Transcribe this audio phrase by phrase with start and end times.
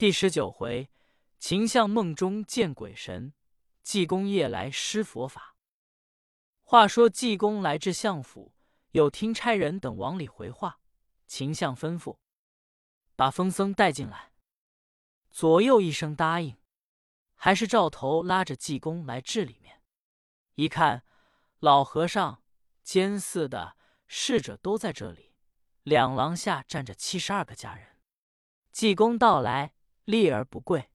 [0.00, 0.88] 第十九回，
[1.38, 3.34] 秦相梦中见鬼神，
[3.82, 5.56] 济公夜来施佛法。
[6.62, 8.54] 话说济公来至相府，
[8.92, 10.80] 有听差人等往里回话。
[11.26, 12.16] 秦相吩咐
[13.14, 14.32] 把风僧带进来。
[15.30, 16.56] 左右一声答应，
[17.34, 19.82] 还是赵头拉着济公来至里面。
[20.54, 21.04] 一看，
[21.58, 22.42] 老和尚、
[22.82, 23.76] 监寺的
[24.06, 25.34] 侍者都在这里，
[25.82, 27.98] 两廊下站着七十二个家人。
[28.72, 29.74] 济公到来。
[30.10, 30.90] 立而不跪，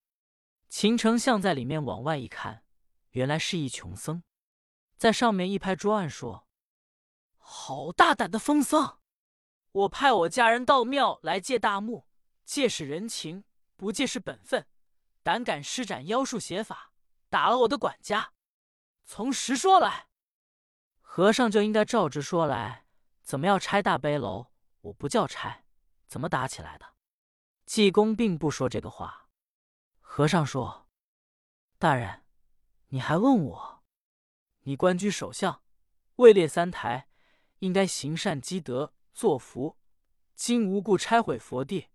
[0.68, 2.64] 秦丞相在里面往外一看，
[3.12, 4.22] 原来是一穷僧，
[4.98, 6.48] 在上面一拍桌案说
[7.40, 9.00] ：“好大胆的疯僧！
[9.72, 12.06] 我派我家人到庙来借大木，
[12.44, 13.46] 借是人情，
[13.78, 14.68] 不借是本分，
[15.24, 16.92] 胆敢施展妖术邪法，
[17.30, 18.34] 打了我的管家。
[19.06, 20.08] 从实说来，
[21.00, 22.86] 和尚就应该照直说来。
[23.22, 24.48] 怎么要拆大悲楼？
[24.82, 25.66] 我不叫拆，
[26.06, 26.86] 怎么打起来的？”
[27.66, 29.28] 济公并不说这个话。
[30.00, 30.88] 和尚说
[31.78, 32.24] ：“大人，
[32.88, 33.84] 你还问我？
[34.62, 35.62] 你官居首相，
[36.18, 37.10] 位列三台，
[37.60, 39.78] 应该行善积德，作福。
[40.36, 41.90] 今无故拆毁佛地，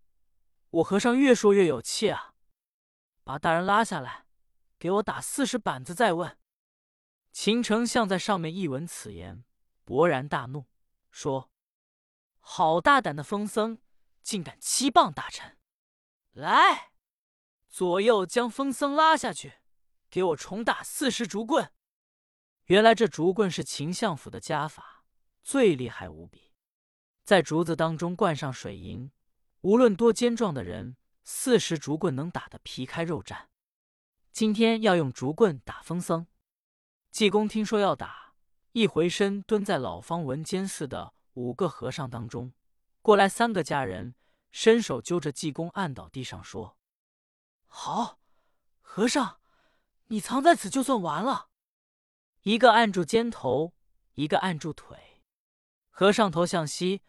[0.70, 2.34] 我和尚越说越有气啊！
[3.22, 4.26] 把大人拉下来，
[4.78, 6.36] 给我打四十板子再问。”
[7.32, 9.44] 秦丞相在上面一闻此言，
[9.86, 10.66] 勃然大怒，
[11.10, 11.50] 说
[12.40, 13.78] ：“好大胆的疯僧，
[14.22, 15.56] 竟敢欺谤大臣！”
[16.32, 16.92] 来，
[17.68, 19.54] 左右将风僧拉下去，
[20.08, 21.72] 给我重打四十竹棍。
[22.66, 25.04] 原来这竹棍是秦相府的家法，
[25.42, 26.52] 最厉害无比，
[27.24, 29.10] 在竹子当中灌上水银，
[29.62, 33.46] 无论多坚壮的人，四十竹棍能打得皮开肉绽。
[34.30, 36.28] 今天要用竹棍打风僧。
[37.10, 38.34] 济公听说要打，
[38.70, 42.52] 一回身蹲在老方文监寺的五个和尚当中，
[43.02, 44.14] 过来三个家人。
[44.50, 46.76] 伸手揪着济公，按倒地上说
[47.66, 48.18] ：“好，
[48.80, 49.40] 和尚，
[50.06, 51.48] 你藏在此就算完了。”
[52.42, 53.74] 一个按住肩头，
[54.14, 55.22] 一个按住腿。
[55.88, 57.02] 和尚头向西，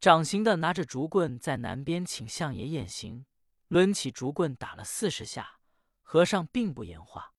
[0.00, 3.26] 掌形的拿着竹棍在南边请相爷验刑，
[3.68, 5.60] 抡起竹棍打了四十下。
[6.02, 7.34] 和尚并不言话。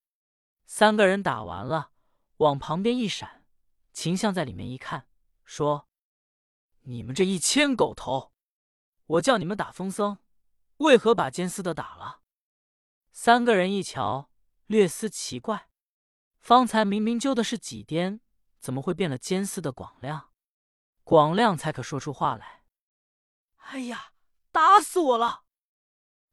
[0.67, 1.91] 三个人打完了，
[2.37, 3.43] 往旁边一闪，
[3.91, 5.07] 秦相在里面一看，
[5.43, 5.89] 说
[6.85, 8.31] ：“你们这一千狗头！”
[9.09, 10.19] 我叫你们打疯僧，
[10.77, 12.21] 为何把监司的打了？
[13.11, 14.29] 三个人一瞧，
[14.67, 15.69] 略思奇怪。
[16.39, 18.21] 方才明明揪的是几颠，
[18.59, 20.31] 怎么会变了监司的广亮？
[21.03, 22.65] 广亮才可说出话来。
[23.57, 24.13] 哎呀，
[24.51, 25.43] 打死我了！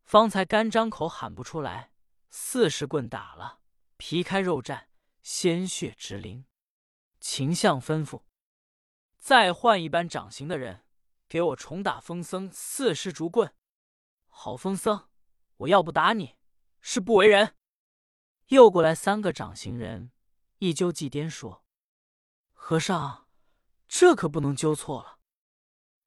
[0.04, 1.92] 方才干张口喊不出来，
[2.28, 3.60] 四十棍打了，
[3.96, 4.88] 皮开肉绽，
[5.22, 6.44] 鲜血直淋。
[7.20, 8.22] 秦相吩咐，
[9.18, 10.85] 再换一班掌刑的人。
[11.28, 13.52] 给我重打风僧四十竹棍！
[14.28, 15.08] 好风僧，
[15.56, 16.36] 我要不打你，
[16.80, 17.56] 是不为人。
[18.48, 20.12] 又过来三个掌刑人，
[20.58, 21.64] 一揪祭颠说
[22.52, 23.28] ：“和尚，
[23.88, 25.18] 这可不能揪错了。”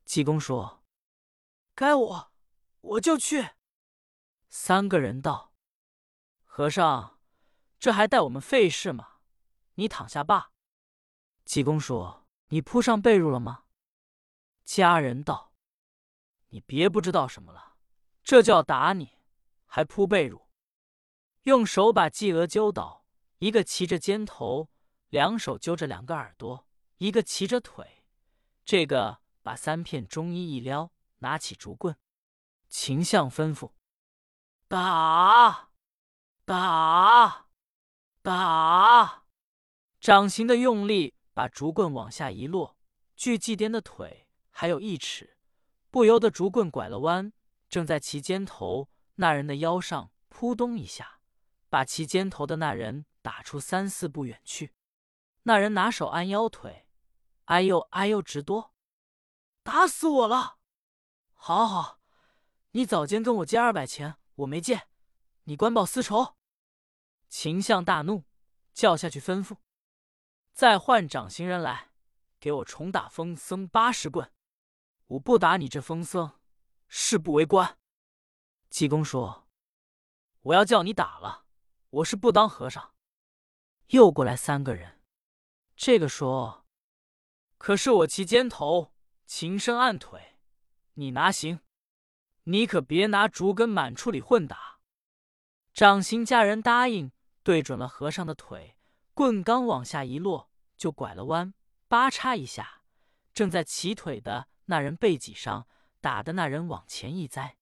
[0.06, 0.85] 济公说
[1.75, 2.31] ：“该我，
[2.81, 3.50] 我就去。”
[4.47, 5.53] 三个人道
[6.46, 7.19] ：“和尚，
[7.78, 9.19] 这还带我们费事吗？
[9.74, 10.52] 你躺下罢。”
[11.44, 13.66] 济公说：“你铺上被褥了吗？”
[14.69, 15.52] 家人道
[16.50, 17.78] ：“你别不知道什么了，
[18.24, 19.18] 这就要打你，
[19.66, 20.44] 还铺被褥，
[21.41, 23.03] 用手把季娥揪倒，
[23.40, 24.69] 一个骑着肩头，
[25.09, 28.03] 两手揪着两个耳朵，一个骑着腿，
[28.63, 31.97] 这个把三片中衣一撩，拿起竹棍，
[32.68, 33.72] 秦相吩咐：
[34.68, 35.72] 打，
[36.46, 37.47] 打，
[38.22, 39.24] 打！
[40.00, 42.78] 掌形的用力，把竹棍往下一落，
[43.16, 44.28] 锯祭颠的腿。”
[44.59, 45.38] 还有一尺，
[45.90, 47.31] 不由得竹棍拐了弯，
[47.70, 51.22] 正在其肩头那人的腰上扑咚一下，
[51.70, 54.74] 把其肩头的那人打出三四步远去。
[55.44, 56.86] 那人拿手按腰腿，
[57.46, 58.74] 哎呦哎呦直哆，
[59.64, 60.58] 打死我了！
[61.36, 62.02] 好好，
[62.72, 64.90] 你早间跟我借二百钱，我没借，
[65.46, 66.35] 你官报私仇。
[67.29, 68.26] 秦相大怒，
[68.73, 69.55] 叫下去吩咐，
[70.52, 71.91] 再换掌刑人来，
[72.41, 74.29] 给我重打疯僧八十棍。
[75.09, 76.40] 我不打你这疯僧，
[76.88, 77.79] 誓不为官。
[78.70, 79.47] 济公说
[80.41, 81.46] ：“我要叫你打了，
[81.90, 82.94] 我是不当和尚。”
[83.90, 85.02] 又过来三个人，
[85.76, 86.67] 这个说
[87.58, 88.94] ：“可是我骑肩头，
[89.26, 90.38] 琴声按腿，
[90.94, 91.62] 你拿行，
[92.44, 94.78] 你可别拿竹根满处里混打。”
[95.73, 98.78] 掌刑家人答应，对准了和尚的腿，
[99.16, 101.55] 棍刚往下一落，就拐了弯，
[101.88, 102.84] 八叉一下，
[103.34, 104.47] 正在骑腿的。
[104.69, 105.67] 那人背脊上
[105.99, 107.57] 打的那人往前一栽，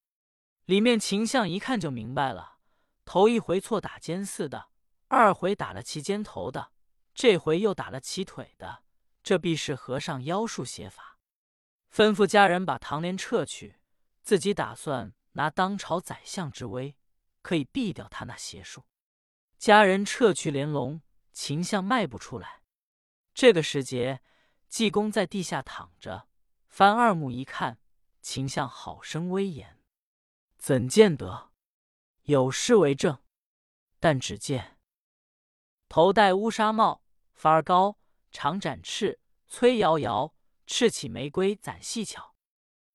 [0.65, 2.57] 里面秦相一看就明白了，
[3.05, 4.67] 头一回错打肩似的，
[5.07, 6.73] 二回打了其肩头的，
[7.13, 8.83] 这回又打了其腿的，
[9.23, 11.17] 这必是和尚妖术邪法。
[11.89, 13.79] 吩咐家人把唐莲撤去，
[14.21, 16.97] 自己打算拿当朝宰相之威，
[17.41, 18.83] 可以避掉他那邪术。
[19.57, 21.01] 家人撤去莲笼，
[21.31, 22.63] 秦相迈不出来。
[23.33, 24.21] 这个时节，
[24.67, 26.27] 济公在地下躺着，
[26.67, 27.79] 翻二目一看，
[28.21, 29.79] 秦相好生威严。
[30.57, 31.51] 怎见得？
[32.23, 33.19] 有诗为证。
[33.99, 34.77] 但只见
[35.89, 37.03] 头戴乌纱帽，
[37.33, 37.97] 发儿高，
[38.31, 40.35] 长展翅，崔摇摇，
[40.65, 42.35] 赤起玫瑰攒细巧。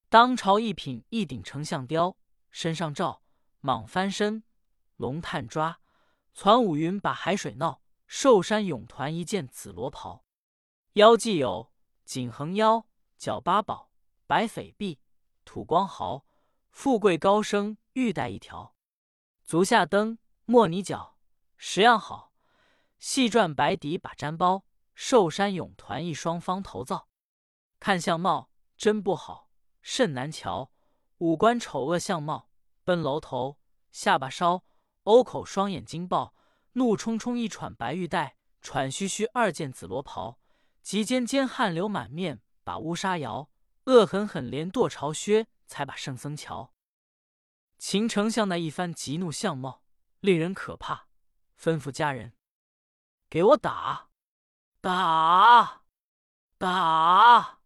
[0.09, 2.17] 当朝一品一顶丞相雕，
[2.51, 3.23] 身上罩
[3.63, 4.45] 蟒翻身，
[4.97, 5.81] 龙探抓，
[6.33, 7.83] 攒五云把海水闹。
[8.07, 10.27] 寿山泳团一件紫罗袍，
[10.93, 11.73] 腰系有
[12.05, 12.87] 锦横腰，
[13.23, 13.93] 脚八宝，
[14.27, 14.99] 白翡碧，
[15.45, 16.27] 土光毫。
[16.73, 18.75] 富贵高升玉带一条，
[19.45, 21.17] 足下蹬莫泥脚，
[21.57, 22.33] 十样好。
[22.99, 24.65] 细转白底把毡包，
[24.97, 27.07] 寿山永团一双方头皂。
[27.79, 30.73] 看相貌真不好，甚难瞧。
[31.19, 32.51] 五官丑恶相貌，
[32.83, 33.61] 奔楼头，
[33.93, 34.65] 下巴梢，
[35.05, 36.35] 欧口双眼睛爆，
[36.73, 40.41] 怒冲冲一喘白玉带，喘吁吁二件紫罗袍，
[40.83, 43.51] 及肩间汗流满面把乌纱摇，
[43.85, 45.49] 恶狠狠连跺朝靴。
[45.73, 46.75] 才把圣僧瞧。
[47.79, 49.83] 秦丞相那一番极怒相貌，
[50.21, 51.09] 令人可怕，
[51.59, 52.35] 吩咐家人
[53.31, 54.11] ：“给我打，
[54.83, 55.85] 打，
[56.59, 57.61] 打！”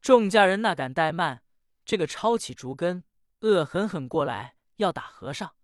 [0.00, 1.42] 众家人哪敢怠慢，
[1.84, 3.04] 这个抄起竹根，
[3.40, 5.54] 恶狠狠过来要打和尚。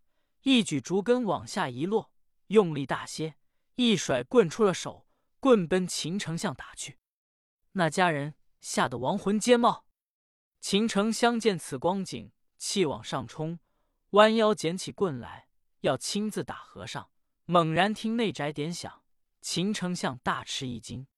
[0.43, 2.13] 一举竹根往下一落，
[2.49, 3.37] 用力大些，
[3.77, 5.07] 一甩棍出了手，
[5.41, 6.99] 棍奔秦丞相打去。
[7.73, 9.85] 那家人吓得亡魂皆冒。
[10.61, 13.59] 秦丞相见此光景，气往上冲，
[14.11, 15.49] 弯腰捡起棍来，
[15.81, 17.11] 要亲自打和尚。
[17.45, 19.03] 猛然听内宅点响，
[19.41, 21.09] 秦丞相大吃一惊。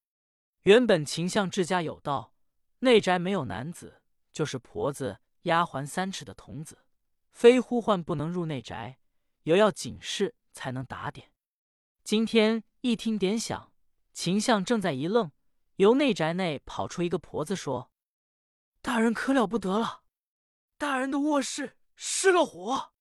[0.62, 2.35] 原本秦相治家有道，
[2.79, 4.00] 内宅没有男子，
[4.32, 6.87] 就是婆子、丫鬟三尺的童子，
[7.31, 8.99] 非呼唤不能入内宅，
[9.43, 11.31] 有要警示才能打点。
[12.02, 13.70] 今天一听点响，
[14.14, 15.31] 秦相正在一愣，
[15.76, 17.91] 由内宅内跑出一个婆子说。
[18.81, 20.03] 大人可了不得了！
[20.76, 22.93] 大人的卧室失了火。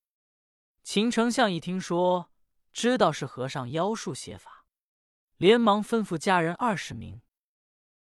[0.82, 2.30] 秦丞相一听说，
[2.72, 4.64] 知道是和尚妖术邪法，
[5.36, 7.20] 连忙吩咐家人二十名，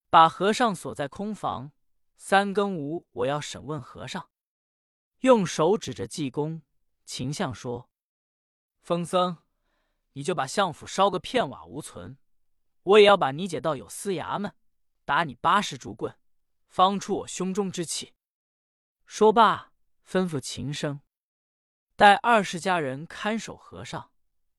[0.08, 1.72] 把和尚锁在空房。
[2.16, 4.30] 三更午，我要审问和尚。
[5.20, 6.62] 用手指着济公，
[7.04, 7.90] 秦相说
[8.80, 9.36] ：“风僧，
[10.12, 12.16] 你就把相府烧个片瓦无存，
[12.86, 14.52] 我也要把你解到有司衙门，
[15.04, 16.16] 打你八十竹棍。”
[16.68, 18.12] 方出我胸中之气。
[19.06, 19.72] 说罢，
[20.06, 21.00] 吩咐秦生
[21.94, 24.10] 带二十家人看守和尚。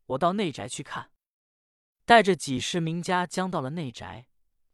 [0.07, 1.11] 我到内宅去看，
[2.05, 4.27] 带着几十名家将到了内宅，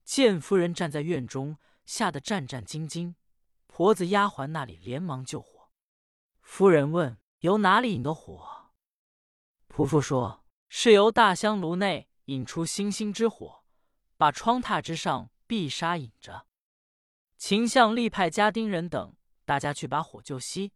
[0.05, 3.15] 见夫人站在院中，吓得战战兢兢。
[3.67, 5.71] 婆子丫鬟那里连忙救火。
[6.41, 8.71] 夫人问：“由哪里引的火？”
[9.67, 13.63] 仆妇说：“是由大香炉内引出星星之火，
[14.17, 16.47] 把窗榻之上碧纱引着。”
[17.37, 19.15] 秦相立派家丁人等，
[19.45, 20.71] 大家去把火救熄，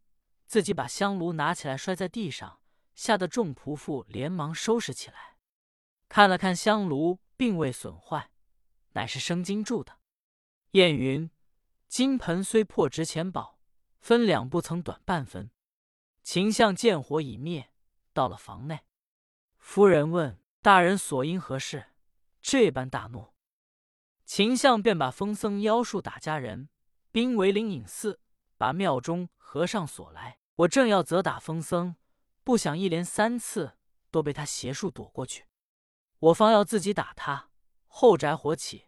[0.46, 2.60] 自己把香炉拿起来摔在地上，
[2.94, 5.38] 吓得众仆妇连忙收拾起来。
[6.10, 8.32] 看了看香炉，并未损坏，
[8.94, 10.00] 乃是生金铸的。
[10.72, 11.30] 燕云
[11.88, 13.60] ：“金盆虽破值钱宝，
[14.00, 15.50] 分两不曾短半分。”
[16.24, 17.72] 秦相见火已灭，
[18.12, 18.82] 到了房内，
[19.58, 21.86] 夫人问大人所因何事，
[22.42, 23.34] 这般大怒。
[24.26, 26.70] 秦相便把风僧妖术打家人，
[27.12, 28.20] 兵围灵隐寺，
[28.58, 30.40] 把庙中和尚锁来。
[30.56, 31.96] 我正要责打风僧，
[32.44, 33.78] 不想一连三次
[34.12, 35.46] 都被他邪术躲过去。
[36.20, 37.50] 我方要自己打他，
[37.86, 38.88] 后宅火起，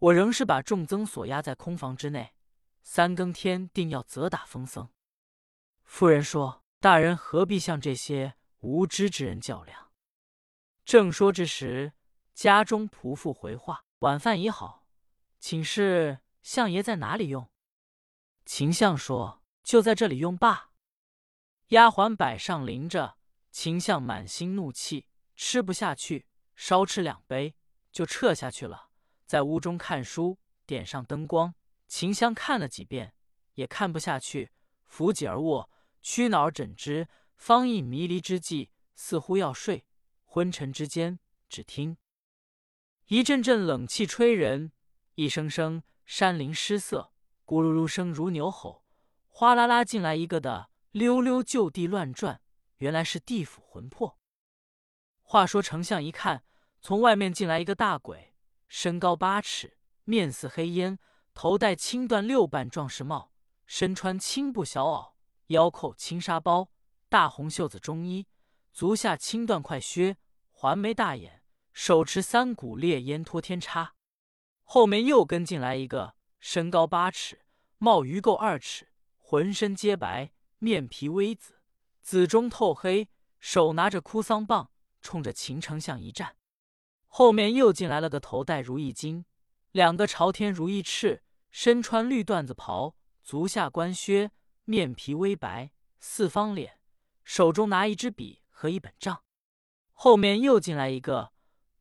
[0.00, 2.34] 我仍是把众僧锁压在空房之内。
[2.82, 4.90] 三更天定要责打风僧。
[5.84, 9.83] 夫人说：“大人何必向这些无知之人较量？”
[10.84, 11.94] 正说之时，
[12.34, 13.84] 家中仆妇回话。
[14.00, 14.86] 晚饭已好，
[15.38, 17.50] 请示相爷在哪里用？
[18.44, 20.72] 秦相说：“就在这里用罢。”
[21.68, 23.16] 丫鬟摆上临着，
[23.50, 27.56] 秦相满心怒气，吃不下去，稍吃两杯
[27.90, 28.90] 就撤下去了。
[29.24, 31.54] 在屋中看书，点上灯光，
[31.88, 33.14] 秦香看了几遍，
[33.54, 34.52] 也看不下去，
[34.84, 35.70] 扶脊而卧，
[36.02, 39.86] 屈脑枕之，方一迷离之际，似乎要睡。
[40.34, 41.96] 昏沉之间，只听。
[43.06, 44.72] 一阵阵冷气吹人，
[45.14, 47.12] 一声声山林失色，
[47.46, 48.82] 咕噜噜声如牛吼，
[49.28, 52.40] 哗啦啦进来一个的溜溜就地乱转，
[52.78, 54.18] 原来是地府魂魄。
[55.22, 56.42] 话说丞相一看，
[56.80, 58.34] 从外面进来一个大鬼，
[58.66, 60.98] 身高八尺，面似黑烟，
[61.32, 63.32] 头戴青缎六瓣壮士帽，
[63.66, 65.12] 身穿青布小袄，
[65.46, 66.72] 腰扣青纱包，
[67.08, 68.26] 大红袖子中衣，
[68.72, 70.16] 足下青缎快靴，
[70.64, 71.42] 环眉大眼，
[71.74, 73.96] 手持三股烈烟托天叉。
[74.62, 77.42] 后面又跟进来一个，身高八尺，
[77.76, 81.60] 帽鱼够二尺，浑身皆白，面皮微紫，
[82.00, 84.70] 紫中透黑，手拿着哭丧棒。
[85.02, 86.34] 冲着秦丞相一站，
[87.08, 89.26] 后面又进来了个头戴如意巾，
[89.72, 94.30] 两个朝天如意翅，身穿绿缎子袍，足下官靴，
[94.64, 96.80] 面皮微白，四方脸，
[97.22, 99.20] 手中拿一支笔和一本账。
[99.94, 101.32] 后面又进来一个，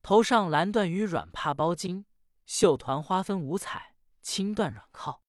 [0.01, 2.05] 头上蓝缎与软帕包巾，
[2.45, 5.23] 绣团花分五彩，青缎软靠，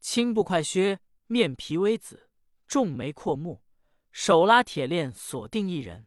[0.00, 2.30] 青布快靴，面皮微紫，
[2.66, 3.62] 重眉阔目，
[4.10, 6.06] 手拉铁链锁定一人。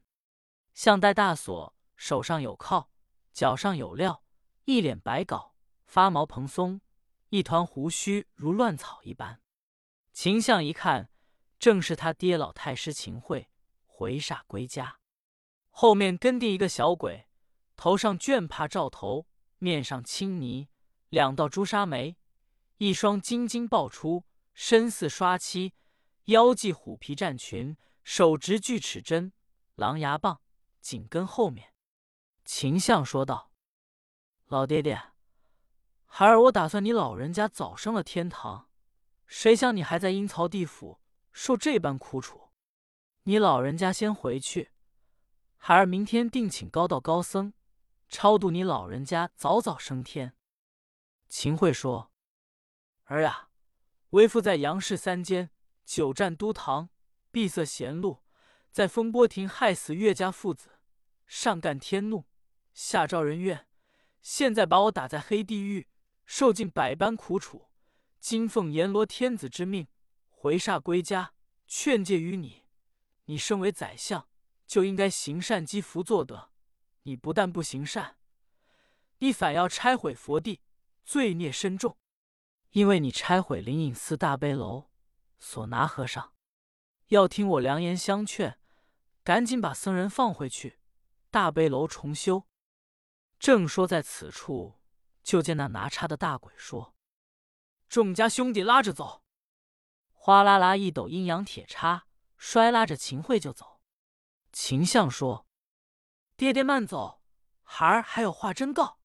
[0.74, 2.90] 项带大锁，手上有铐，
[3.32, 4.22] 脚上有镣，
[4.64, 5.52] 一脸白缟，
[5.86, 6.82] 发毛蓬松，
[7.30, 9.42] 一团胡须如乱草一般。
[10.12, 11.10] 秦相一看，
[11.60, 13.50] 正是他爹老太师秦桧，
[13.86, 14.98] 回煞归家。
[15.78, 17.28] 后面跟定一个小鬼，
[17.76, 19.28] 头上绢帕罩头，
[19.58, 20.70] 面上青泥，
[21.10, 22.16] 两道朱砂眉，
[22.78, 25.74] 一双金睛爆出，身似刷漆，
[26.28, 29.34] 腰系虎皮战裙，手执锯齿针、
[29.76, 30.40] 狼牙棒。
[30.80, 31.74] 紧跟后面，
[32.46, 33.52] 秦相说道
[34.48, 34.98] ：“老爹爹，
[36.06, 38.70] 孩儿我打算你老人家早升了天堂，
[39.28, 41.02] 谁想你还在阴曹地府
[41.34, 42.54] 受这般苦楚？
[43.24, 44.72] 你老人家先回去，
[45.68, 47.52] 孩儿明天定请高道高僧
[48.08, 50.36] 超度你老人家早早升天。”
[51.28, 52.12] 秦桧说
[53.06, 53.50] ：“儿呀，
[54.12, 55.50] 为父在杨氏三间
[55.84, 56.90] 久战都堂，
[57.32, 58.22] 闭塞贤路，
[58.70, 60.70] 在风波亭害死岳家父子。”
[61.26, 62.26] 上干天怒，
[62.76, 63.68] 下招人怨，
[64.22, 65.88] 现在把我打在黑地狱，
[66.28, 67.72] 受尽百般苦楚。
[68.20, 69.88] 今奉阎罗天子之命，
[70.30, 71.34] 回煞归家，
[71.66, 72.66] 劝诫于你：
[73.24, 74.30] 你身为宰相，
[74.66, 76.52] 就应该行善积福作德。
[77.04, 78.18] 你不但不行善，
[79.20, 80.62] 你反要拆毁佛地，
[81.04, 81.98] 罪孽深重。
[82.72, 84.90] 因为你拆毁灵隐寺大悲楼，
[85.40, 86.34] 索拿和尚，
[87.08, 88.60] 要听我良言相劝，
[89.24, 90.80] 赶紧把僧人放回去。
[91.30, 92.48] 大悲楼重修，
[93.38, 94.80] 正说在此处，
[95.22, 96.96] 就见那拿叉的大鬼说
[97.88, 99.24] ：“众家兄弟拉着走！”
[100.12, 102.08] 哗啦啦一抖阴阳铁叉，
[102.38, 103.75] 摔拉着秦桧就走。
[104.56, 105.46] 秦相说
[106.38, 107.22] ：“爹爹慢走，
[107.62, 109.00] 孩儿还有话真告。”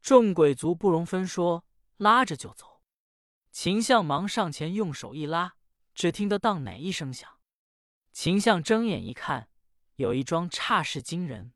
[0.00, 1.66] 众鬼卒不容分说，
[1.98, 2.80] 拉着就走。
[3.52, 5.56] 秦相忙上前用手一拉，
[5.94, 7.38] 只听得当哪一声响。
[8.10, 9.50] 秦相睁眼一看。
[9.96, 11.52] 有一桩差事惊人，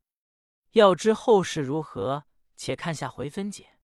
[0.73, 3.78] 要知后事如何，且看下回分解。